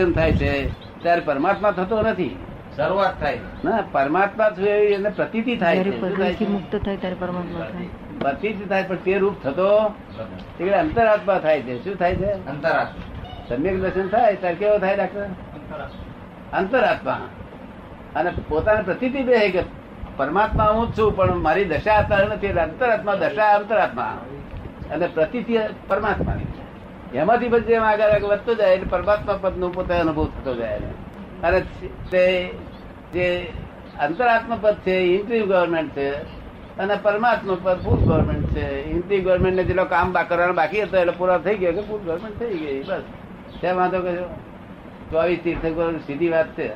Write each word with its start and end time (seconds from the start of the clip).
દર્શન 0.00 0.12
થાય 0.12 0.32
છે 0.32 0.52
ત્યારે 1.02 1.20
પરમાત્મા 1.20 1.70
થતો 1.70 2.02
નથી. 2.02 2.36
શરૂઆત 2.76 3.20
થાય 3.20 3.38
ના 3.64 3.82
પરમાત્મા 3.92 4.50
છું 4.50 4.64
એવી 4.64 4.86
એને 4.86 5.08
પ્રતીતિ 5.08 5.56
થાય 5.56 5.84
છે. 5.84 6.00
શું 6.00 6.18
થાય 6.18 6.34
છે? 6.34 6.48
મુક્ત 6.48 6.76
થાય 6.76 6.96
ત્યારે 6.96 7.16
પરમાત્મા 7.20 7.60
થાય. 7.60 7.88
પ્રતીતિ 8.18 8.64
થાય 8.64 8.82
પણ 8.82 8.96
તે 8.96 9.18
રૂપ 9.18 9.42
થતો 9.42 9.94
એટલે 10.60 10.78
અંતરાત્મા 10.78 11.38
થાય 11.38 11.60
છે. 11.60 11.84
શું 11.84 11.96
થાય 11.96 12.16
છે? 12.16 12.30
અંતરાત્મા. 12.46 13.56
સમ્યક 13.56 13.80
દર્શન 13.80 14.08
થાય 14.08 14.36
ત્યારે 14.36 14.56
કેવો 14.56 14.78
થાય 14.78 14.96
ડાક્ટર? 14.96 15.24
અંતરાત્મા. 16.52 17.20
અને 18.16 18.30
પોતાની 18.48 18.82
પ્રતીતિ 18.82 19.22
બે 19.22 19.48
કે 19.48 19.62
પરમાત્મા 20.16 20.64
હું 20.64 20.92
જ 20.92 20.98
છું 20.98 21.16
પણ 21.16 21.36
મારી 21.36 21.64
દશા 21.64 21.98
અત્યારે 21.98 22.26
નથી 22.26 22.46
એટલે 22.46 22.62
અંતરાત્મા 22.62 23.14
દશા 23.14 23.54
અંતરાત્મા. 23.56 24.18
અને 24.90 25.06
પ્રતીતિ 25.06 25.58
પરમાત્માની. 25.88 26.46
એમાંથી 27.14 27.48
પછી 27.48 27.72
એમ 27.72 27.82
આગળ 27.82 28.10
આગળ 28.10 28.26
વધતો 28.26 28.54
જાય 28.54 28.74
એટલે 28.74 28.88
પરમાત્મા 28.90 29.38
પદનો 29.40 29.68
પોતે 29.68 29.94
અનુભવ 29.94 30.26
થતો 30.26 30.54
જાય 30.54 30.80
અને 31.42 31.60
તે 32.10 32.24
જે 33.14 33.26
અંતરાત્મ 34.00 34.56
પદ 34.60 34.74
છે 34.74 34.90
ઇન્ટ્રી 34.90 35.40
ગવર્મેન્ટ 35.40 35.90
છે 35.96 36.08
અને 36.78 36.94
પરમાત્મા 37.02 37.56
પદ 37.62 37.78
ફૂલ 37.84 37.98
ગવર્મેન્ટ 37.98 38.46
છે. 38.48 38.90
ઇન્ટ્રી 38.90 39.20
ગવર્મેન્ટ 39.20 39.56
ને 39.56 39.64
જેટલો 39.64 39.84
કામ 39.84 40.12
કરવાનો 40.12 40.52
બાકી 40.52 40.82
હતો 40.82 40.96
એટલે 40.96 41.12
પૂરા 41.12 41.38
થઈ 41.38 41.54
ગયો 41.54 41.72
કે 41.72 41.80
ફૂલ 41.80 42.00
ગવર્મેન્ટ 42.00 42.38
થઈ 42.38 42.58
ગઈ 42.58 42.82
બસ. 42.82 43.02
ત્યાં 43.60 43.76
વાંધો 43.76 43.98
કશો 44.00 44.26
ચોવીસ 45.10 45.40
તીર્થંકરો 45.44 45.92
સીધી 46.06 46.28
વાત 46.28 46.48
છે. 46.58 46.68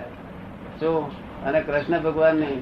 શું 0.81 1.11
અને 1.47 1.61
કૃષ્ણ 1.61 2.01
ભગવાનની 2.01 2.55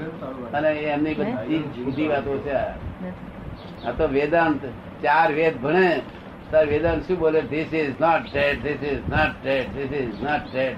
અને 0.54 0.70
એમની 0.70 1.14
બધી 1.14 1.58
જુદી 1.58 2.08
વાતો 2.08 2.38
છે. 2.38 2.52
આ 2.52 3.92
તો 3.98 4.08
વેદાંત 4.08 4.64
ચાર 5.02 5.32
વેદ 5.32 5.56
ભણે. 5.62 6.02
તાર 6.52 6.66
વેદાંત 6.66 7.06
શું 7.06 7.18
બોલે? 7.18 7.40
This 7.40 7.74
is 7.74 8.00
not 8.00 8.24
dead 8.32 8.62
this 8.62 8.82
is 8.92 9.08
not 9.08 9.36
dead 9.42 9.68
this 9.74 9.92
is 10.00 10.22
not 10.22 10.50
dead 10.52 10.76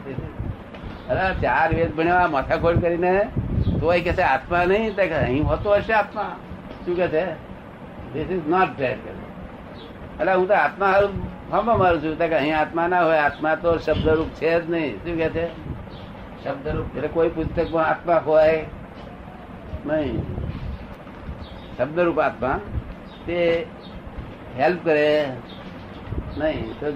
અરે 1.10 1.34
ચાર 1.34 1.74
વેદ 1.74 1.96
ભણ્યા 1.96 2.28
માથાખોડ 2.28 2.80
કરીને 2.80 3.14
તોય 3.80 4.00
કે 4.00 4.12
છે 4.12 4.22
આત્મા 4.22 4.64
નહીં? 4.64 4.96
તે 4.96 5.02
અહીં 5.02 5.44
હોતો 5.44 5.74
હશે 5.74 5.92
આત્મા? 5.92 6.30
શું 6.84 6.96
કે 6.96 7.08
છે? 7.08 7.24
ધીસ 8.12 8.30
ઇઝ 8.30 8.48
નોટ 8.48 8.76
ડેડ 8.76 9.08
એટલે 10.20 10.32
હું 10.34 10.48
તો 10.48 10.54
આત્મા 10.54 10.86
હારું 10.86 11.16
ફામવા 11.50 11.76
મારું 11.76 12.02
છું. 12.02 12.18
કે 12.18 12.34
અહીં 12.34 12.58
આત્મા 12.58 12.86
ના 12.86 13.02
હોય, 13.04 13.16
આત્મા 13.18 13.54
તો 13.54 13.78
શબ્દરૂપ 13.78 14.28
છે 14.28 14.52
જ 14.60 14.70
નહીં. 14.70 14.96
શું 14.96 15.16
કે 15.16 15.28
છે? 15.28 15.46
શબ્દરૂપ 16.44 16.96
એટલે 16.96 17.08
કોઈ 17.08 17.28
પુસ્તકમાં 17.28 17.86
આત્મા 17.86 18.20
હોય 18.26 18.64
નહીં. 19.86 20.22
શબ્દરૂપ 21.78 22.18
આત્મા 22.20 22.60
તે 23.26 23.66
હેલ્પ 24.58 24.84
કરે 24.84 25.08
નહીં 26.38 26.72
તો 26.80 26.90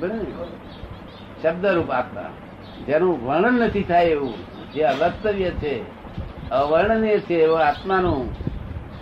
શબ્દરૂપ 1.42 1.90
આત્મા. 1.90 2.30
જેનું 2.86 3.26
વર્ણન 3.26 3.52
નથી 3.52 3.82
થાય 3.82 4.04
એવું 4.04 4.34
જે 4.72 4.82
અવસ્તવ્ય 4.82 5.50
છે 5.50 5.82
અવર્ણનીય 6.50 7.18
છે 7.18 7.34
એવો 7.34 7.54
આત્માનું 7.54 8.34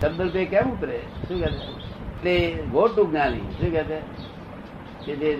શબ્દ 0.01 0.29
તે 0.29 0.45
કેમ 0.45 0.71
ઉતરે 0.71 0.97
શું 0.97 1.39
કહે 1.39 1.51
છે? 1.51 1.67
તે 2.23 2.63
ગોટુ 2.71 3.05
જ્ઞાની 3.05 3.37
શું 3.37 3.71
કહે 3.71 3.83
છે? 3.83 3.99
કે 5.05 5.15
જે 5.15 5.35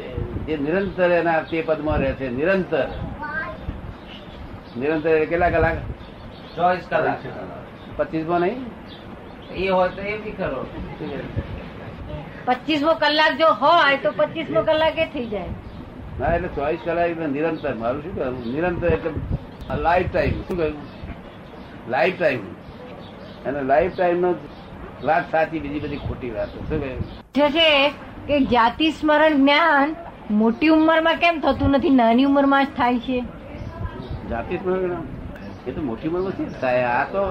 જે 0.47 0.57
નિરંતર 0.57 1.11
એના 1.11 1.41
તે 1.41 1.61
પદમાં 1.61 1.97
રહે 1.97 2.13
છે 2.13 2.29
નિરંતર. 2.29 2.87
નિરંતર 4.77 5.25
કેટલા 5.25 5.49
કલાક? 5.49 5.77
ચોવીસ 6.55 6.83
કલાક. 6.89 7.17
પચીસમાં 7.97 8.39
નહીં? 8.39 8.65
એ 9.55 9.69
હોય 9.69 9.89
તો 9.89 10.01
એ 10.01 10.17
બી 10.17 10.31
ખરો. 10.31 10.65
પચીસમો 12.47 12.93
કલાક 13.03 13.33
જો 13.39 13.49
હોય 13.63 13.97
તો 14.03 14.09
પચીસમો 14.19 14.61
કલાકે 14.69 15.03
થઈ 15.13 15.25
જાય. 15.33 15.51
ના 16.19 16.31
એટલે 16.35 16.49
ચોવીસ 16.57 16.81
કલાક 16.85 17.09
એટલે 17.13 17.27
નિરંતર. 17.35 17.73
મારું 17.83 18.01
શું 18.05 18.13
કહેવું? 18.19 18.43
નિરંતર 18.55 18.93
એટલે 18.97 19.11
લાઈફ 19.85 20.09
ટાઈમ 20.11 20.35
શું 20.47 20.57
કહ્યું 20.59 20.75
લાઈફ 21.95 22.17
ટાઈમ 22.19 22.43
અને 23.47 23.59
લાઈફ 23.71 23.93
ટાઈમ 23.97 24.19
નો 24.25 24.31
વાત 25.09 25.25
સાચી 25.35 25.59
બીજી 25.65 25.81
બધી 25.85 26.01
ખોટી 26.07 26.31
વાત. 26.37 26.49
શું 26.69 26.79
કહ્યું 26.83 27.51
છે 27.57 27.69
કે 28.29 28.35
જાતિ 28.53 28.87
સ્મરણ 28.99 29.35
જ્ઞાન 29.41 29.89
મોટી 30.39 30.71
ઉંમરમાં 30.77 31.19
કેમ 31.25 31.35
થતું 31.43 31.77
નથી? 31.77 31.93
નાની 31.99 32.25
ઉંમરમાં 32.29 32.65
જ 32.65 32.69
થાય 32.79 32.99
છે. 33.05 33.19
જાતિ 34.31 34.57
સ્મરણ 34.63 35.03
એ 35.67 35.71
તો 35.75 35.81
મોટી 35.91 36.09
ઉંમરમાં 36.09 36.35
શું 36.39 36.49
થાય 36.63 36.87
આ 36.95 37.05
તો 37.13 37.23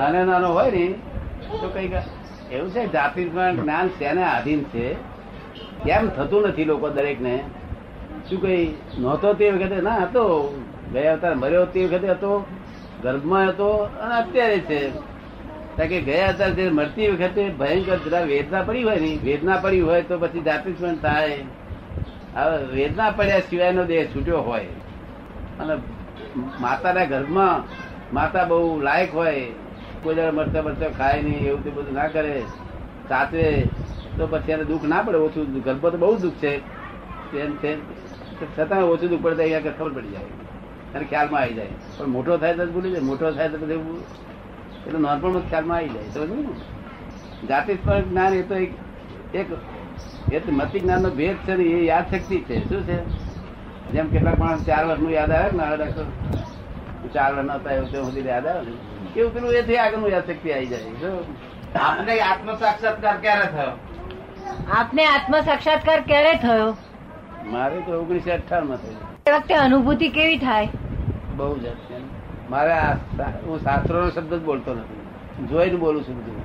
નાનો 0.00 0.24
નાનો 0.32 0.48
હોય 0.58 0.70
ને 0.76 0.84
તો 1.60 1.68
કંઈક 1.76 1.94
એવું 2.52 2.70
છે 2.70 2.92
જાતિ 2.92 3.24
જ્ઞાન 3.24 3.88
તેને 3.88 4.22
આધીન 4.22 4.64
છે? 4.64 4.94
કેમ 5.84 6.08
થતું 6.08 6.42
નથી 6.42 6.64
લોકો 6.64 6.88
દરેકને? 6.88 7.44
શું 8.30 8.42
કઈ 8.42 8.74
નહોતો 8.98 9.32
તે 9.32 9.50
વખતે? 9.50 9.80
ના, 9.80 9.96
હતો. 9.96 10.54
ગયા 10.92 11.12
અવતાર 11.12 11.34
મર્યો 11.34 11.64
તે 11.64 11.84
વખતે 11.84 12.08
હતો, 12.08 12.46
ગર્ભમાં 13.02 13.48
હતો, 13.48 13.68
અને 13.68 14.14
અત્યારે 14.14 14.58
છે. 14.58 14.88
કારણ 15.76 15.88
કે 15.88 16.00
ગયા 16.00 16.28
અવતાર 16.28 16.50
જે 16.50 16.70
મરતી 16.70 17.08
વખતે 17.08 17.48
ભયંકર 17.48 17.96
જરા 17.96 18.20
વેદના 18.20 18.62
પડી 18.62 18.82
હોય 18.82 18.96
ને, 18.96 19.18
વેદના 19.24 19.56
પડી 19.56 19.80
હોય 19.80 20.02
તો 20.02 20.18
પછી 20.18 20.40
જાતિ 20.40 20.72
થાય. 21.02 21.44
હવે 22.34 22.64
વેદના 22.64 23.10
પડ્યા 23.10 23.40
સિવાયનો 23.40 23.84
દેહ 23.84 24.06
છૂટ્યો 24.06 24.40
હોય. 24.40 24.66
અને 25.60 25.74
માતાના 26.60 27.04
ગર્ભમાં 27.04 27.62
માતા 28.14 28.44
બહુ 28.44 28.80
લાયક 28.80 29.14
હોય. 29.14 29.46
કોઈ 30.02 30.14
જરા 30.14 30.32
મરતા 30.32 30.62
મરતા 30.62 30.88
ખાય 30.98 31.22
નહીં, 31.22 31.46
એવું 31.46 31.64
તે 31.64 31.70
બધું 31.70 31.94
ના 31.94 32.06
કરે. 32.06 32.42
સાચવે 33.08 33.46
તો 34.16 34.26
પછી 34.26 34.52
એને 34.52 34.64
દુઃખ 34.64 34.84
ના 34.84 35.02
પડે, 35.02 35.18
ઓછું 35.18 35.62
ગર્ભ 35.62 35.86
તો 35.86 35.98
બહુ 35.98 36.16
દુઃખ 36.16 36.34
છે. 36.34 36.58
તેમ 37.32 37.56
તેમ 37.56 37.78
છતાં 38.58 38.82
ઓછું 38.84 39.08
દુઃખ 39.08 39.22
પડે 39.22 39.42
અહીંયા 39.42 39.72
ખબર 39.78 39.92
પડી 39.92 40.08
જાય. 40.08 40.24
અને 40.94 41.04
ખ્યાલમાં 41.04 41.40
આવી 41.40 41.54
જાય. 41.54 41.68
પણ 41.96 42.06
મોટો 42.06 42.36
થાય 42.36 42.54
તો 42.54 42.66
ભૂલી 42.66 42.90
જાય. 42.90 43.00
મોટો 43.00 43.30
થાય 43.30 43.48
તો 43.48 43.58
બધું 43.58 44.00
એટલે 44.86 44.98
નાનપણમાં 44.98 45.42
જ 45.42 45.48
ખ્યાલમાં 45.48 45.76
આવી 45.76 45.88
જાય. 45.88 46.08
સમજ 46.14 46.30
ને? 46.30 46.54
જાતિ 47.48 47.74
પર 47.74 48.00
જ્ઞાન 48.00 48.34
એ 48.34 48.42
તો 48.42 48.54
એક 48.54 48.72
એક, 49.34 49.46
એ 50.32 50.38
તો 50.38 50.52
મતિ 50.52 50.80
જ્ઞાનનો 50.80 51.10
ભેદ 51.10 51.36
છે 51.46 51.54
ને, 51.56 51.64
એ 51.64 51.84
યાદ 51.84 52.06
શક્તિ 52.10 52.38
છે. 52.48 52.56
શું 52.68 52.82
છે? 52.82 52.98
જેમ 53.92 54.06
કેટલાક 54.08 54.38
માણસ 54.38 54.66
ચાર 54.66 54.84
વર્ષનું 54.86 55.12
યાદ 55.12 55.32
આવે 55.32 55.50
ને 55.56 55.64
હવે 55.64 57.08
ચાર 57.14 57.30
વર્ષ 57.34 57.50
હતા 57.50 57.70
એવું 57.70 57.88
સુધી 57.88 58.28
યાદ 58.28 58.46
આવે 58.46 58.70
ને. 58.70 58.91
એવું 59.16 59.34
પેલું 59.34 59.50
એથી 59.52 59.76
આગળનું 59.76 60.10
યાદ 60.10 60.26
શક્તિ 60.26 60.52
આવી 60.52 60.66
જાય 60.66 61.10
આપને 61.80 62.20
આત્મ 62.20 62.52
સાક્ષાત્કાર 62.54 63.16
ક્યારે 63.16 63.46
થયો? 63.46 63.72
આપને 64.76 65.04
આત્મ 65.06 65.40
સાક્ષાત્કાર 65.40 66.00
ક્યારે 66.00 66.34
થયો? 66.34 66.76
મારે 67.46 67.80
તો 67.80 67.92
ઓગણીસો 68.00 68.32
અઠારમાં 68.32 68.76
થયું. 68.76 69.00
એ 69.26 69.32
વખતે 69.32 69.54
અનુભૂતિ 69.54 70.08
કેવી 70.08 70.38
થાય? 70.38 70.68
બહુ 71.36 71.58
જ 71.58 71.66
મારે 72.50 72.72
આ 72.72 72.92
હું 73.46 73.60
શાસ્ત્રો 73.60 74.04
નો 74.04 74.10
શબ્દ 74.10 74.34
જ 74.34 74.42
બોલતો 74.42 74.74
નથી. 74.74 75.46
જોઈને 75.46 75.76
બોલું 75.76 76.02
છું 76.02 76.16
બધું. 76.18 76.44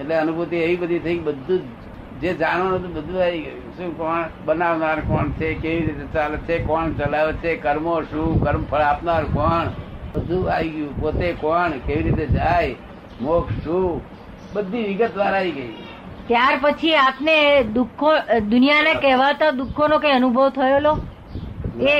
એટલે 0.00 0.14
અનુભૂતિ 0.14 0.56
એવી 0.56 0.76
બધી 0.76 0.98
થઈ 0.98 1.18
બધું 1.18 1.58
જ 1.58 2.22
જે 2.22 2.34
જાણવાનું 2.34 2.78
હતું 2.78 2.94
બધું 2.94 3.22
આવી 3.22 3.40
ગયું. 3.40 3.76
શું 3.76 3.96
કોણ 3.98 4.24
બનાવનાર 4.44 5.00
કોણ 5.00 5.30
છે 5.30 5.54
કેવી 5.54 5.86
રીતે 5.86 6.06
ચાલે 6.12 6.36
છે 6.36 6.58
કોણ 6.62 6.92
ચલાવે 6.92 7.32
છે 7.32 7.56
કર્મો 7.56 8.02
શું 8.02 8.44
કર્મ 8.44 8.64
ફળ 8.64 8.80
આપનાર 8.82 9.24
કોણ? 9.24 9.66
બધું 10.14 10.52
આવી 10.52 10.70
ગયું 10.70 10.94
પોતે 11.00 11.32
કોણ 11.32 11.72
કેવી 11.86 12.02
રીતે 12.02 12.26
જાય 12.26 12.74
મોક્ષ 13.20 13.64
શું? 13.64 14.00
બધી 14.54 14.84
વિગતવાર 14.88 15.34
આવી 15.34 15.52
ગઈ. 15.52 15.74
ત્યાર 16.28 16.58
પછી 16.62 16.94
આપને 16.96 17.36
દુઃખો 17.76 18.10
દુનિયાના 18.50 19.00
કહેવાતા 19.00 19.52
દુઃખોનો 19.60 19.98
કઈ 19.98 20.10
અનુભવ 20.10 20.48
થયેલો 20.50 20.92
એ 21.88 21.96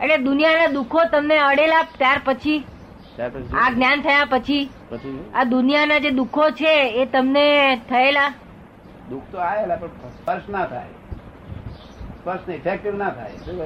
એટલે 0.00 0.18
દુનિયાના 0.18 0.72
દુઃખો 0.72 1.04
તમને 1.12 1.38
અડેલા 1.38 1.84
ત્યાર 1.98 2.20
પછી 2.24 2.58
આ 3.60 3.70
જ્ઞાન 3.70 4.02
થયા 4.02 4.26
પછી 4.26 4.62
આ 5.34 5.44
દુનિયાના 5.44 5.98
જે 5.98 6.10
દુઃખો 6.10 6.50
છે 6.50 6.74
એ 7.02 7.06
તમને 7.06 7.46
થયેલા? 7.88 8.30
દુઃખ 9.10 9.26
તો 9.32 9.38
આવેલા 9.40 9.76
પણ 9.76 10.14
સ્પર્શ 10.18 10.48
ના 10.48 10.66
થાય. 10.66 10.92
સ્પર્શ 12.20 12.48
ઇફેક્ટિવ 12.54 12.94
ના 12.96 13.10
થાય. 13.10 13.36
શું 13.44 13.58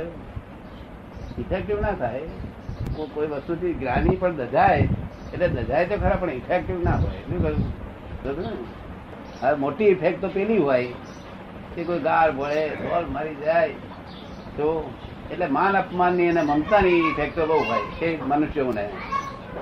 ઇફેક્ટિવ 1.39 1.81
ના 1.81 1.93
થાય. 1.93 2.21
કોઈ 3.15 3.27
વસ્તુથી 3.29 3.75
જ્ઞાની 3.75 4.17
પણ 4.17 4.37
દજાય 4.45 4.89
એટલે 5.33 5.49
દજાય 5.49 5.87
તો 5.87 5.97
ખરા 5.97 6.17
પણ 6.17 6.31
ઇફેક્ટિવ 6.33 6.83
ના 6.83 6.97
હોય. 6.97 7.21
શું 7.23 7.39
કહ્યું? 7.41 8.59
હવે 9.43 9.55
મોટી 9.57 9.89
ઇફેક્ટ 9.89 10.21
તો 10.21 10.29
પેલી 10.29 10.59
હોય 10.59 10.89
કે 11.75 11.85
કોઈ 11.85 11.99
ગાળ 12.01 12.31
ભળે 12.33 12.63
ઢોલ 12.77 13.07
મારી 13.07 13.37
જાય. 13.37 13.75
તો 14.57 14.67
એટલે 15.31 15.47
માન 15.49 15.77
અપમાનની 15.77 16.29
અને 16.29 16.43
મમતાની 16.45 17.01
ઇફેક્ટ 17.11 17.39
બહુ 17.47 17.59
હોય 17.65 17.85
તે 18.01 18.19
મનુષ્યોને. 18.27 18.85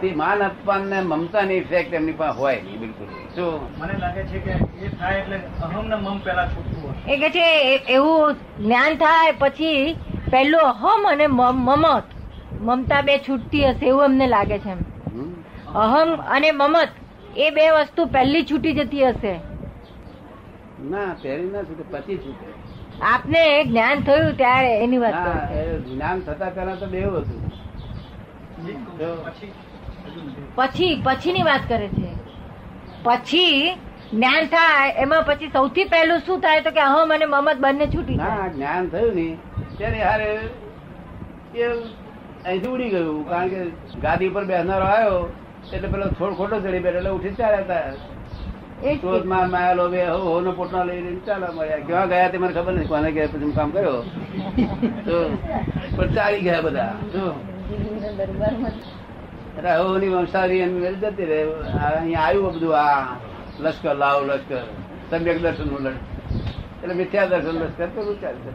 તે 0.01 0.13
માન 0.15 0.43
અપમાન 0.43 0.83
ને 0.87 1.01
મમતાની 1.03 1.57
ઇફેક્ટ 1.57 1.93
એમની 1.95 2.13
પાસે 2.13 2.39
હોય 2.39 2.59
નહીં 2.63 2.81
બિલકુલ 2.81 3.07
શું 3.35 3.55
મને 3.79 3.95
લાગે 3.99 4.23
છે 4.25 4.39
કે 4.39 4.53
એ 4.81 4.91
થાય 4.99 5.19
એટલે 5.19 5.37
અહમ 5.63 5.87
ને 5.87 5.97
મમ 5.97 6.19
પેલા 6.21 6.47
છૂટવું 6.47 6.95
એ 7.07 7.17
કે 7.17 7.31
છે 7.31 7.47
એવું 7.89 8.37
જ્ઞાન 8.59 8.97
થાય 8.97 9.33
પછી 9.41 9.97
પહેલું 10.31 10.67
અહમ 10.67 11.07
અને 11.07 11.27
મમ- 11.29 11.65
મમત 12.61 12.93
બે 13.07 13.15
છૂટતી 13.29 13.65
હશે 13.65 13.87
એવું 13.87 14.05
અમને 14.05 14.27
લાગે 14.27 14.59
છે 14.65 14.73
અહમ 15.83 16.11
અને 16.37 16.49
મમત 16.53 16.91
એ 17.37 17.51
બે 17.57 17.65
વસ્તુ 17.77 18.07
પહેલી 18.15 18.45
છૂટી 18.45 18.75
જતી 18.79 19.05
હશે. 19.05 19.35
ના 20.91 21.11
પહેલી 21.23 21.51
ના 21.55 21.63
છૂટે 21.69 21.85
પછી 21.93 22.19
છૂટે. 22.25 22.47
આપને 23.13 23.43
જ્ઞાન 23.65 23.99
થયું 24.07 24.37
ત્યારે 24.37 24.71
એની 24.85 25.01
વાત 25.05 25.17
જ્ઞાન 25.89 26.19
થતા 26.29 26.51
પહેલા 26.57 26.77
તો 26.77 26.87
બે 26.87 27.01
હતું 27.01 27.41
પછી 29.27 29.53
પછી 30.57 30.95
પછીની 31.05 31.45
વાત 31.51 31.63
કરે 31.69 31.89
છે. 31.89 32.11
પછી 33.05 33.77
જ્ઞાન 34.13 34.45
થાય 34.55 34.91
એમાં 35.05 35.25
પછી 35.29 35.51
સૌથી 35.53 35.89
પહેલું 35.95 36.21
શું 36.27 36.41
થાય 36.41 36.61
તો 36.67 36.71
કે 36.71 36.83
અહમ 36.89 37.11
અને 37.17 37.27
મમત 37.27 37.59
બંને 37.67 37.87
છૂટી 37.95 38.17
જાય. 38.17 38.51
જ્ઞાન 38.57 38.85
થયું 38.91 39.15
ને 39.15 39.27
ત્યારે 39.79 40.01
હારે 40.09 40.31
અહીંથી 42.47 42.73
ઉડી 42.75 42.91
ગયું 42.95 43.19
કારણ 43.31 43.51
કે 43.53 43.61
ગાદી 44.05 44.31
ઉપર 44.31 44.45
બેસનારો 44.53 44.87
આવ્યો 44.93 45.19
એટલે 45.75 45.89
પેલો 45.95 46.07
થોડ 46.19 46.33
ખોટો 46.41 46.57
ચડી 46.65 46.83
બેઠો 46.87 46.99
એટલે 47.01 47.13
ઉઠી 47.19 47.37
ચાલ્યા 47.41 47.65
હતા. 47.65 47.93
જ 48.83 48.85
ક્રોધમાં 49.03 49.49
માયા 49.53 49.79
લોભે 49.81 50.03
હો 50.09 50.19
હોનો 50.25 50.51
પોટનો 50.59 50.81
લઈને 50.89 51.13
ચાલો 51.27 51.47
મળ્યા. 51.57 51.87
ક્યાં 51.87 52.09
ગયા 52.13 52.31
તે 52.33 52.39
મને 52.43 52.53
ખબર 52.57 52.73
નથી 52.75 52.91
કોને 52.93 53.09
ગયા 53.17 53.33
પછી 53.33 53.55
કામ 53.59 53.71
કર્યો. 53.77 54.01
તો 55.07 55.17
પણ 55.97 56.11
ચાલી 56.19 56.43
ગયા 56.47 56.65
બધા. 56.67 56.93
જો. 57.15 57.25
એટલે 59.57 59.71
હવની 59.79 60.11
વંશાવળી 60.15 60.63
એમ 60.67 60.75
જતી 61.03 61.27
રહે. 61.31 61.41
અહીંયા 61.79 62.27
આવ્યું 62.27 62.53
બધું 62.57 62.75
આ 62.83 63.01
લશ્કર 63.65 63.97
લાવ 64.03 64.19
લશ્કર 64.31 64.65
સમ્યક 65.11 65.39
દર્શનનું 65.45 65.87
એટલે 66.83 66.95
મિથ્યા 67.01 67.31
દર્શન 67.33 67.57
લશ્કર 67.63 67.89
તો 67.97 68.01
ચાલશે 68.23 68.51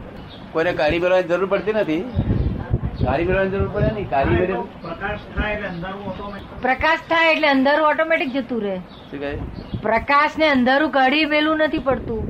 કોઈને 0.54 0.72
કાઢી 0.80 1.02
મેળવવાની 1.04 1.28
જરૂર 1.30 1.50
પડતી 1.52 1.76
નથી. 1.82 2.02
જરૂર 2.98 3.68
પડે 3.74 3.90
નહીં 3.94 4.08
પ્રકાશ 4.82 5.20
થાય 5.36 5.54
એટલે 5.54 5.68
અંધારું 5.68 6.06
ઓટોમેટિક 6.06 6.60
પ્રકાશ 6.62 6.98
થાય 7.08 7.32
એટલે 7.32 7.48
અંધારું 7.48 7.86
ઓટોમેટિક 7.88 8.32
જતું 8.32 8.62
રહે. 8.62 8.76
શું 9.10 9.20
કહે? 9.20 9.32
પ્રકાશ 9.82 10.38
ને 10.38 10.48
અંધારું 10.48 10.90
કાઢી 10.90 11.24
મેલું 11.24 11.58
નથી 11.58 11.78
પડતું. 11.78 12.22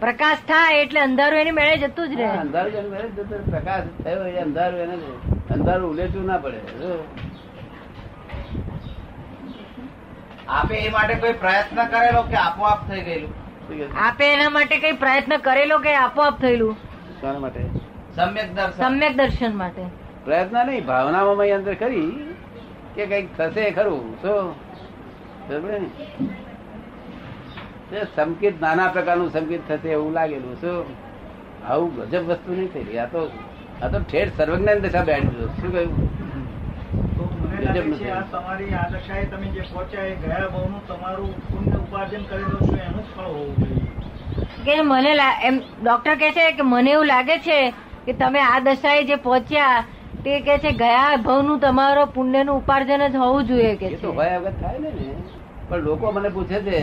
પ્રકાશ 0.00 0.38
થાય 0.48 0.78
એટલે 0.78 1.00
અંધારું 1.00 1.40
એની 1.40 1.50
મેળે 1.50 1.76
જતું 1.76 2.08
જ 2.08 2.20
રહે. 2.20 2.28
અંધારું 2.44 2.72
જેને 2.72 2.88
મેળે 2.88 3.08
જતો 3.08 3.42
પ્રકાશ 3.50 3.82
થયો 4.04 4.24
એ 4.24 4.36
અંધારું 4.36 4.80
એને 4.80 4.96
અંધારું 5.50 5.90
ઉલેચવું 5.90 6.26
ના 6.26 6.36
પડે. 6.36 6.58
આપે 10.48 10.74
એ 10.78 10.88
માટે 10.90 11.14
કોઈ 11.14 11.32
પ્રયત્ન 11.32 11.84
કરેલો 11.84 12.22
કે 12.22 12.36
આપોઆપ 12.46 12.88
થઈ 12.88 13.00
ગયેલું? 13.00 13.32
આપે 13.98 14.32
એના 14.32 14.48
માટે 14.48 14.76
કઈ 14.76 14.92
પ્રયત્ન 14.92 15.36
કરેલો 15.36 15.78
કે 15.78 15.94
આપોઆપ 15.94 16.40
થયેલું? 16.40 16.76
શાના 17.20 17.38
માટે? 17.38 17.79
સમ્યક 18.16 18.48
દર્શન. 18.56 18.78
સમ્યક 18.82 19.12
દર્શન 19.16 19.52
માટે. 19.56 19.84
પ્રયત્ન 20.24 20.56
નહીં 20.66 20.86
ભાવનામાં 20.86 21.52
અંદર 21.56 21.74
કરી 21.82 22.12
કે 22.94 23.02
કંઈક 23.06 23.28
થશે 23.36 23.64
ખરું. 23.76 24.06
શું? 24.22 24.46
સંકેત 28.16 28.54
નાના 28.62 28.88
પ્રકારનું 28.94 29.30
સંકેત 29.36 29.62
થશે 29.68 29.88
એવું 29.98 30.12
લાગેલું. 30.18 30.54
શું? 30.60 30.78
આવું 31.68 31.90
ગજબ 32.10 32.24
વસ્તુ 32.30 32.50
નહીં 32.52 32.70
થઈ 32.74 32.98
આ 32.98 33.06
તો 33.14 33.20
આ 33.82 33.88
તો 33.92 33.98
ઠેર 34.10 34.26
સર્વજ્ઞાન 34.36 34.78
દશા 34.84 35.04
બેઠી. 35.10 35.48
શું 35.60 35.70
કહ્યું? 35.72 35.92
મને 37.42 37.56
ગજબ 37.56 37.66
લાગે 37.66 37.80
નથી. 37.80 37.98
છે 37.98 38.08
આ 38.10 38.24
તમારી 38.32 38.72
આ 38.80 38.88
દશાએ 38.94 39.24
તમે 39.34 39.46
જે 39.54 39.62
પહોંચ્યા 39.72 40.08
એ 40.12 40.16
ગયા 40.24 40.48
ભાવનું 40.54 40.82
તમારું 40.88 41.30
પુણ્ય 41.50 41.78
ઉપાર્જન 41.84 42.22
કરેલું 42.30 42.62
છે 42.70 42.80
એનું 42.88 43.04
ફળ 43.12 43.28
હોવું 43.34 43.54
જોઈએ. 43.60 43.88
કે 44.64 44.74
મને 44.90 45.12
એમ 45.48 45.56
ડોક્ટર 45.84 46.14
કે 46.24 46.28
છે 46.38 46.44
કે 46.58 46.64
મને 46.72 46.90
એવું 46.96 47.06
લાગે 47.06 47.36
છે 47.46 47.58
કે 48.06 48.12
તમે 48.12 48.40
આ 48.40 48.58
દશાએ 48.60 49.04
જે 49.04 49.16
પહોંચ્યા 49.26 49.84
તે 50.24 50.40
કે 50.46 50.58
છે 50.58 50.72
ગયા 50.78 51.16
ભવનું 51.26 51.60
તમારો 51.60 52.06
પુણ્યનું 52.16 52.56
ઉપાર્જન 52.56 53.06
જ 53.08 53.16
હોવું 53.16 53.44
જોઈએ 53.44 53.76
કે 53.76 53.90
તો 53.96 54.12
થાય 54.12 54.78
ને 54.78 54.90
ને. 54.90 55.14
પણ 55.68 55.78
લોકો 55.78 56.12
મને 56.12 56.28
પૂછે 56.28 56.58
છે 56.60 56.80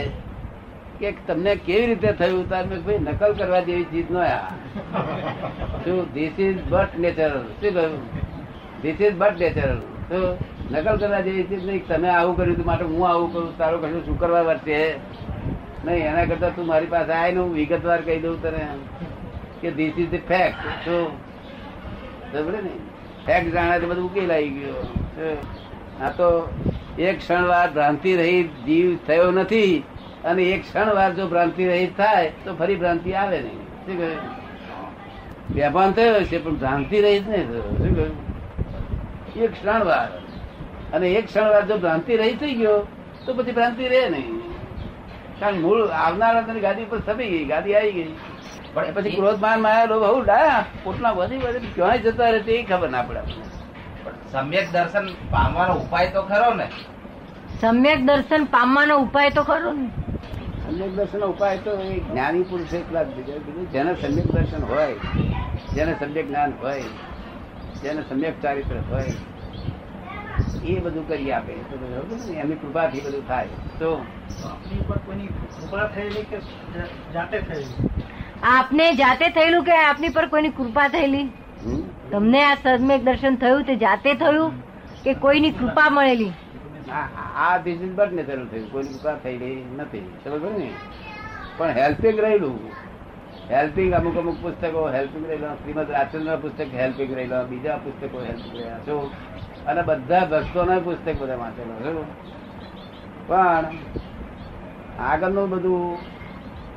કે 1.00 1.12
તમને 1.28 1.56
કેવી 1.56 1.86
રીતે 1.86 2.12
થયું? 2.12 2.46
તમે 2.50 2.78
ભાઈ 2.86 3.00
નકલ 3.00 3.34
કરવા 3.34 3.60
જેવી 3.60 3.84
ચીજ 3.84 4.12
નો 4.12 4.22
શું 5.84 6.00
ધીસ 6.14 6.40
ઇઝ 6.40 6.62
બટ 6.70 7.00
નેચરલ 7.00 7.44
શું 7.62 7.74
કહ્યું? 7.74 8.00
ધીસ 8.82 9.02
ઇઝ 9.02 9.16
બટ 9.16 9.40
નેચરલ 9.40 9.80
શું? 10.10 10.26
નકલ 10.72 10.96
કરવા 10.98 11.20
જેવી 11.20 11.44
ચીજ 11.44 11.66
નહીં. 11.66 11.88
તમે 11.88 12.10
આવું 12.10 12.38
કર્યું 12.38 12.66
માટે 12.66 12.86
હું 12.86 13.10
આવું 13.10 13.34
કરું 13.34 13.58
તારો 13.58 13.78
કશું 13.78 14.06
શુક્રવાર 14.06 14.44
વર્તે? 14.46 14.80
નહીં 15.86 16.06
એના 16.06 16.26
કરતા 16.26 16.50
તું 16.50 16.66
મારી 16.66 16.86
પાસે 16.86 17.12
આય 17.12 17.32
ને 17.32 17.40
હું 17.40 17.54
વિગતવાર 17.54 18.02
કહી 18.02 18.20
દઉં 18.20 18.42
તને. 18.42 18.66
કે 19.62 19.70
ધીસ 19.78 19.96
ઇઝ 19.98 20.10
ધ 20.14 20.24
ફેક્ટ 20.28 20.62
તો 20.86 20.98
સમજે 22.32 22.62
ને? 22.66 22.74
ફેક્ટ 23.26 23.54
જાણે 23.54 23.76
તો 23.82 23.88
બધું 23.92 24.10
આવી 24.32 24.52
ગયો? 24.58 24.82
આ 26.02 26.12
તો 26.18 26.28
એક 26.98 27.16
ક્ષણ 27.20 27.46
વાર 27.52 27.68
ભ્રાંતિ 27.76 28.12
રહી 28.22 28.42
જીવ 28.66 28.90
થયો 29.08 29.30
નથી 29.32 29.84
અને 30.26 30.44
એક 30.54 30.62
ક્ષણ 30.64 30.90
વાર 31.00 31.12
જો 31.18 31.24
ભ્રાંતિ 31.28 31.64
રહી 31.72 31.88
થાય 31.98 32.32
તો 32.44 32.50
ફરી 32.60 32.78
ભ્રાંતિ 32.82 33.10
આવે 33.14 33.40
નહીં. 33.46 33.62
શું 33.86 33.98
કહ્યું 33.98 34.20
બેભાન 35.56 35.92
થયો 35.98 36.24
છે, 36.30 36.38
પણ 36.44 36.56
ભ્રાંતિ 36.62 36.98
રહિત 37.02 37.26
નહીં 37.28 37.46
થયો. 37.50 37.68
શું 37.78 37.92
કહ્યું 37.96 38.16
એક 39.44 39.52
ક્ષણ 39.52 39.84
વાર. 39.90 40.10
અને 40.94 41.08
એક 41.18 41.26
ક્ષણ 41.26 41.50
વાર 41.54 41.64
જો 41.70 41.76
ભ્રાંતિ 41.78 42.14
રહી 42.22 42.36
થઈ 42.42 42.56
ગયો, 42.62 42.78
તો 43.26 43.30
પછી 43.34 43.56
ભ્રાંતિ 43.58 43.84
રહે 43.94 44.02
નહીં. 44.10 44.42
કારણ 45.40 45.62
મૂળ 45.62 45.82
આવનારા 46.04 46.60
ગાદી 46.66 46.90
પર 46.92 47.00
સમી 47.08 47.30
ગઈ, 47.34 47.46
ગાદી 47.46 47.76
આવી 47.76 47.94
ગઈ. 47.98 48.12
પણ 48.78 48.94
પછી 48.96 49.16
ક્રોધ 49.16 49.40
માન 49.40 49.62
માયા 49.62 49.86
લોભ 49.86 50.04
હું 50.08 50.24
ડાયા 50.24 50.64
પોટલા 50.84 51.14
બધી 51.14 51.38
બધી 51.38 51.72
ક્યાંય 51.76 52.02
જતા 52.04 52.32
રહે 52.32 52.42
તે 52.42 52.58
ખબર 52.64 52.90
ના 52.90 53.04
પડે 53.04 53.22
પણ 54.04 54.18
સમ્યક 54.34 54.68
દર્શન 54.72 55.08
પામવાનો 55.32 55.74
ઉપાય 55.76 56.10
તો 56.12 56.22
ખરો 56.24 56.50
ને? 56.54 56.68
સમ્યક 57.62 58.00
દર્શન 58.06 58.44
પામવાનો 58.48 58.98
ઉપાય 58.98 59.30
તો 59.30 59.44
ખરો 59.44 59.72
ને? 59.74 59.86
સમ્યક 60.66 60.92
દર્શન 60.96 61.24
ઉપાય 61.24 61.58
તો 61.58 61.72
એ 61.86 61.96
જ્ઞાની 62.02 62.44
પુરુષ 62.44 62.74
એકલા 62.74 63.06
જેને 63.74 63.96
સમ્યક 63.96 64.28
દર્શન 64.28 64.64
હોય 64.64 64.96
જેને 65.76 65.94
સમ્યક 65.96 66.28
જ્ઞાન 66.28 66.54
હોય 66.62 66.84
જેને 67.84 68.02
સમ્યક 68.10 68.36
ચારિત્ર 68.42 68.78
હોય 68.92 69.14
એ 70.66 70.80
બધું 70.80 71.08
કરી 71.08 71.32
આપે. 71.32 71.54
તો? 71.70 71.76
એમની 72.34 72.56
કૃપાથી 72.56 73.02
બધું 73.02 73.28
થાય. 73.28 73.50
તો 73.80 73.90
કોઈની 75.06 75.30
કૃપા 75.56 75.88
થયેલી 75.88 76.26
કે 76.26 76.38
જાતે 77.14 77.38
થયેલી? 77.42 78.07
આપને 78.48 78.92
જાતે 78.92 79.30
થયેલું 79.30 79.64
કે 79.64 79.72
આપની 79.72 80.10
પર 80.10 80.28
કોઈની 80.28 80.50
કૃપા 80.50 80.88
થયેલી? 80.88 81.30
તમને 82.12 82.44
આ 82.44 82.56
સદમેક 82.56 83.04
દર્શન 83.04 83.36
થયું 83.36 83.64
તે 83.64 83.76
જાતે 83.76 84.14
થયું 84.14 84.52
કે 85.04 85.14
કોઈની 85.14 85.52
કૃપા 85.52 85.90
મળેલી? 85.90 86.32
આ- 87.36 87.58
બિઝનેસ 87.58 87.96
ધીસ 87.96 88.12
ને 88.12 88.24
બટ 88.24 88.52
થયું. 88.52 88.72
કોઈની 88.72 88.90
કૃપા 88.90 89.12
થયેલી 89.12 89.76
નથી. 89.78 90.14
સમજ 90.24 90.60
ને? 90.60 90.72
પણ 91.58 91.70
હેલ્પિંગ 91.70 92.20
રહેલું. 92.20 92.60
હેલ્પિંગ 93.52 93.94
અમુક 93.94 94.18
અમુક 94.18 94.42
પુસ્તકો 94.42 94.90
હેલ્પિંગ 94.90 95.28
રહેલા. 95.28 95.56
શ્રીમદ 95.56 95.92
રાજચંદ્ર 95.92 96.36
પુસ્તક 96.36 96.74
હેલ્પિંગ 96.74 97.16
રહેલા. 97.16 97.44
બીજા 97.44 97.78
પુસ્તકો 97.78 98.20
હેલ્પિંગ 98.20 98.64
રહ્યા 98.64 98.80
છો 98.80 99.12
અને 99.68 99.82
બધા 99.82 100.26
ભક્તોના 100.26 100.80
પુસ્તક 100.80 101.22
બધા 101.22 101.36
વાંચેલા. 101.36 101.76
છો 101.76 102.06
પણ 103.28 103.66
આગળનું 105.00 105.50
બધું 105.50 105.98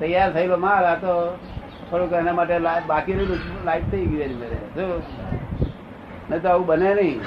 તૈયાર 0.01 0.33
થયેલો 0.33 0.57
માલ 0.57 0.85
આ 0.85 0.95
તો 0.95 1.39
થોડુંક 1.91 2.13
એના 2.13 2.33
માટે 2.33 2.59
લા- 2.59 2.87
બાકી 2.87 3.13
રહ્યું 3.13 3.39
લાઈટ 3.65 3.91
થઈ 3.91 4.07
ગયું 4.07 4.23
એની 4.23 4.35
મેરે 4.35 4.83
નહીં 6.31 6.43
તો 6.43 6.49
આવું 6.49 6.67
બને 6.67 6.95
નહીં. 6.95 7.21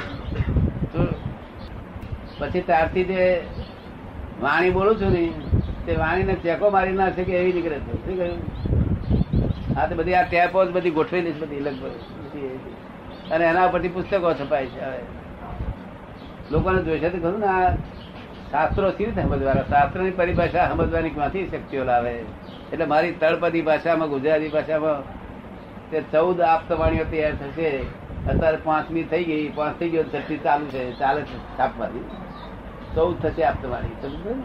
પછી 2.39 2.62
ત્યારથી 2.62 3.03
જે 3.03 3.41
વાણી 4.41 4.70
બોલું 4.70 4.96
છું 4.96 5.12
ને, 5.12 5.34
તે 5.86 5.96
વાણીને 5.96 6.34
ચેકો 6.34 6.70
મારી 6.70 6.91
ના 6.91 7.10
કે 7.10 7.22
એવી 7.22 7.53
નીકળે 7.53 7.79
છે. 7.79 8.05
શું 8.05 8.17
કહ્યું? 8.17 8.38
હા, 9.75 9.88
તો 9.88 9.96
બધી 9.96 10.13
આ 10.13 10.24
ટેપો 10.24 10.65
જ 10.65 10.72
બધી 10.72 10.89
ગોઠવેલી 10.89 11.32
છે 11.32 11.39
બધી, 11.39 11.60
લગભગ. 11.60 11.91
અને 13.32 13.46
એના 13.46 13.65
ઉપરથી 13.65 13.88
પુસ્તકો 13.88 14.34
છપાય 14.34 14.65
છે, 14.65 14.86
હવે. 14.86 15.00
લોકોને 16.51 16.84
જોઈશે 16.84 17.10
તો 17.10 17.17
ખરું 17.17 17.39
ને 17.39 17.48
આ 17.48 17.75
શાસ્ત્રો 18.53 18.91
સી 18.91 19.05
રીતે 19.05 19.24
સમજવાના 19.24 19.62
શાસ્ત્રની 19.62 20.12
પરિભાષા 20.12 20.69
સમજવાની 20.69 21.10
ક્યાંથી 21.10 21.48
શક્તિઓ 21.48 21.83
લાવે? 21.83 22.12
એટલે 22.74 22.86
મારી 22.86 23.12
તળપદી 23.12 23.62
ભાષામાં 23.62 24.10
ગુજરાતી 24.10 24.50
ભાષામાં 24.50 25.01
તે 25.91 26.01
ચૌદ 26.12 26.41
આપતવાણીઓ 26.41 27.03
તૈયાર 27.03 27.36
થશે. 27.36 27.81
અત્યારે 28.29 28.57
પાંચમી 28.63 29.03
થઈ 29.03 29.24
ગઈ. 29.24 29.50
પાંચ 29.50 29.79
થઈ 29.79 29.89
ગયો 29.89 30.03
છઠ્ઠી 30.03 30.38
ચાલુ 30.38 30.65
છે. 30.65 31.00
ચાલે 31.00 31.22
છે 31.22 31.38
છાપવાની 31.60 32.00
ચૌદ 32.95 33.19
થશે 33.19 33.43
આપતવાણી. 33.43 33.88
સમજો 34.01 34.36
ને? 34.36 34.43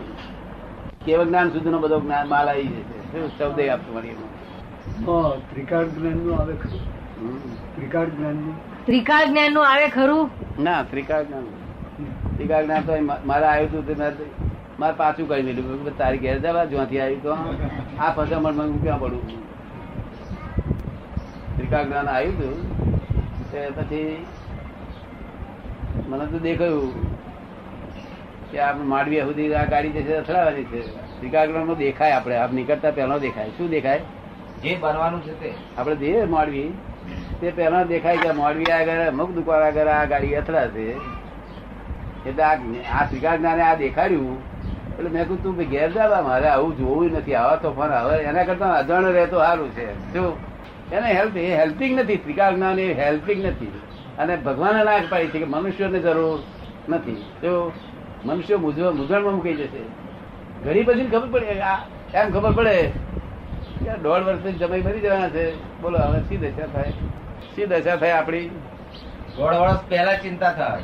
કેવ 1.05 1.25
જ્ઞાન 1.25 1.51
સુધીનો 1.51 1.79
બધો 1.79 2.01
જ્ઞાન 2.01 2.29
માલ 2.29 2.49
આવી 2.49 2.67
જશે. 2.67 2.99
શું 2.99 3.39
ચૌદે 3.39 3.71
આપતવાણીમાં 3.71 5.55
ત્રિકાળ 5.55 5.85
જ્ઞાનનું 5.85 6.41
આવે 6.41 6.55
ખરું. 6.55 6.81
હમ. 7.21 7.39
ત્રિકાળ 7.77 8.07
જ્ઞાનનું 8.07 8.87
ત્રિકાળ 8.87 9.27
જ્ઞાનનું 9.27 9.69
આવે 9.69 9.89
ખરું? 9.89 10.31
ના 10.63 10.83
ત્રિકાળ 10.83 11.25
જ્ઞાન 11.25 11.43
ત્રિકાળ 12.37 12.65
જ્ઞાન 12.65 12.83
તો 12.83 12.93
મારે 13.27 13.47
આવ્યું 13.47 13.79
હતું 13.79 13.97
મારે 14.81 14.95
પાછું 14.97 15.29
કરી 15.29 15.43
દીધું. 15.43 15.99
તારી 15.99 16.19
ઘેર 16.19 16.39
જવા 16.39 16.65
જ્યાંથી 16.65 17.01
આવ્યું 17.01 17.23
તો 17.23 17.37
આ 17.99 18.13
ફસામણમાં 18.13 18.67
હું 18.67 18.83
ક્યાં 18.83 19.01
પડું? 19.01 19.23
ટીકા 21.57 21.83
જ્ઞાન 21.83 22.09
આવ્યું 22.09 22.35
હતું 22.35 23.53
તે 23.53 23.71
પછી 23.71 24.27
મને 26.09 26.27
તો 26.27 26.39
દેખાયું 26.39 27.19
કે 28.51 28.61
આપણે 28.61 28.83
માંડવી 28.83 29.21
સુધી 29.21 29.55
આ 29.55 29.65
ગાડી 29.65 29.91
જશે 29.91 30.17
અથડાવાની 30.17 30.65
છે. 30.65 31.09
નો 31.59 31.75
દેખાય 31.75 32.13
આપણે. 32.13 32.37
આપ 32.37 32.53
નીકળતા 32.53 32.91
પહેલો 32.91 33.19
દેખાય. 33.19 33.49
શું 33.49 33.71
દેખાય? 33.71 34.01
જે 34.63 34.77
બનવાનું 34.81 35.23
છે 35.23 35.41
તે. 35.41 35.53
આપણે 35.79 35.97
જે 35.97 36.25
માંડવી 36.25 36.73
તે 37.41 37.51
પહેલા 37.51 37.85
દેખાય 37.85 38.17
કે 38.17 38.33
મોડવી 38.33 38.65
આગળ 38.65 39.09
અમુક 39.09 39.31
દુકાન 39.31 39.63
આગળ 39.63 39.87
આ 39.87 40.05
ગાડી 40.05 40.35
અથડાશે. 40.35 41.18
એટલે 42.27 42.43
આ 42.43 42.55
સ્વીકાર 43.07 43.37
જ્ઞાને 43.37 43.63
આ 43.63 43.75
દેખાડ્યું. 43.75 44.39
એટલે 44.99 45.11
મેં 45.11 45.23
કીધું, 45.23 45.43
તું 45.43 45.57
ઘેર 45.57 45.91
જા 45.93 46.23
મારે 46.23 46.49
આવું 46.49 46.79
જોવું 46.79 47.13
નથી, 47.13 47.35
આવા 47.35 47.57
તો 47.57 47.73
ફોન 47.73 47.91
હવે 47.91 48.19
એના 48.19 48.43
કરતા 48.43 48.73
અજાણ 48.73 49.05
રહેતો 49.05 49.39
સારું 49.39 49.73
છે. 49.73 50.13
શું 50.13 50.37
એને 50.93 51.13
હેલ્પ 51.13 51.37
એ 51.37 51.57
હેલ્પિંગ 51.57 52.01
નથી 52.01 52.17
સ્વીકાર 52.17 52.55
જ્ઞાન 52.55 52.79
એ 52.79 52.93
હેલ્પિંગ 52.93 53.47
નથી. 53.47 53.81
અને 54.19 54.37
ભગવાને 54.37 54.85
ના 54.85 54.91
પાડી 55.11 55.27
છે 55.27 55.39
કે 55.39 55.45
મનુષ્યોને 55.45 55.99
જરૂર 55.99 56.39
નથી. 56.89 57.13
તો 57.13 57.73
મનુષ્યો 58.25 58.59
મૂંઝવ- 58.59 58.93
મૂંઝવણમાં 58.93 59.33
મૂકી 59.33 59.55
જશે. 59.55 59.81
ઘડી 60.65 60.83
પછી 60.83 61.07
ખબર 61.07 61.29
પડે 61.29 61.47
એમ 62.15 62.31
ખબર 62.31 62.53
પડે 62.53 62.83
કે 63.85 63.99
દોઢ 64.03 64.23
વર્ષ 64.23 64.39
જમાઈ 64.39 64.83
મરી 64.83 65.01
જવાના 65.01 65.29
છે. 65.29 65.55
બોલો, 65.83 65.99
હવે 65.99 66.21
શી 66.21 66.37
દશા 66.37 66.67
થાય? 66.67 66.91
શી 67.57 67.67
દશા 67.67 67.97
થાય 67.97 68.11
આપણી? 68.11 68.51
દોઢ 69.39 69.55
વર્ષ 69.55 69.77
પહેલા 69.89 70.15
ચિંતા 70.15 70.53
થાય. 70.53 70.83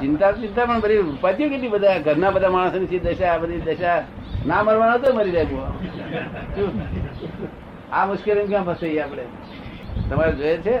ચિંતા 0.00 0.32
ચિંતા, 0.32 0.64
પણ 0.64 0.80
બધી 0.80 0.98
ઉપાધિઓ 0.98 1.48
કેટલી 1.48 1.68
બધા? 1.68 1.98
ઘરના 1.98 2.30
બધા 2.30 2.50
માણસોની 2.50 2.98
દશા, 2.98 3.32
આ 3.32 3.38
બધી 3.38 3.60
દશા. 3.60 4.02
ના 4.46 4.62
મરવાનો 4.62 4.98
તો 4.98 5.14
મરી 5.14 5.30
જાય. 5.30 5.46
આ 7.92 8.06
મુશ્કેલી 8.06 8.46
ક્યાં 8.46 8.64
ફસાઈ 8.64 8.98
આપણે? 8.98 9.24
તમારે 10.10 10.32
જોઈએ 10.32 10.56
છે? 10.56 10.76